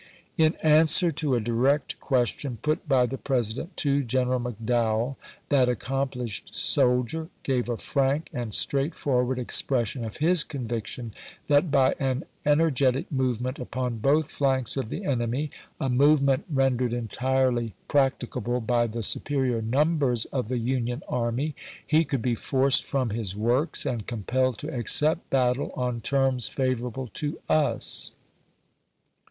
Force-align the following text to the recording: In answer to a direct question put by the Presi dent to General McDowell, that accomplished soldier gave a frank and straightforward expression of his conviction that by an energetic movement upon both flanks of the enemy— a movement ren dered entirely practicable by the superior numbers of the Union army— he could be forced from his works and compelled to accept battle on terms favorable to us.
In 0.35 0.55
answer 0.63 1.11
to 1.11 1.35
a 1.35 1.39
direct 1.39 1.99
question 1.99 2.57
put 2.63 2.89
by 2.89 3.05
the 3.05 3.19
Presi 3.19 3.53
dent 3.57 3.77
to 3.77 4.01
General 4.01 4.39
McDowell, 4.39 5.15
that 5.49 5.69
accomplished 5.69 6.55
soldier 6.55 7.29
gave 7.43 7.69
a 7.69 7.77
frank 7.77 8.27
and 8.33 8.51
straightforward 8.51 9.37
expression 9.37 10.03
of 10.03 10.17
his 10.17 10.43
conviction 10.43 11.13
that 11.49 11.69
by 11.69 11.93
an 11.99 12.23
energetic 12.47 13.11
movement 13.11 13.59
upon 13.59 13.99
both 13.99 14.31
flanks 14.31 14.75
of 14.75 14.89
the 14.89 15.05
enemy— 15.05 15.51
a 15.79 15.87
movement 15.87 16.45
ren 16.49 16.79
dered 16.79 16.93
entirely 16.93 17.75
practicable 17.87 18.59
by 18.59 18.87
the 18.87 19.03
superior 19.03 19.61
numbers 19.61 20.25
of 20.33 20.47
the 20.47 20.57
Union 20.57 21.03
army— 21.09 21.53
he 21.85 22.03
could 22.03 22.23
be 22.23 22.33
forced 22.33 22.83
from 22.83 23.11
his 23.11 23.35
works 23.35 23.85
and 23.85 24.07
compelled 24.07 24.57
to 24.57 24.75
accept 24.75 25.29
battle 25.29 25.71
on 25.75 26.01
terms 26.01 26.47
favorable 26.47 27.05
to 27.13 27.37
us. 27.47 28.15